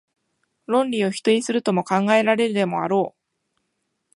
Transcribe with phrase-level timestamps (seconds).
[0.65, 3.19] 論理を否定するとも考えられるでもあろう。